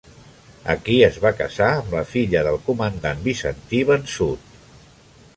[0.73, 4.57] Aquí es va casar amb la filla del comandant bizantí vençut.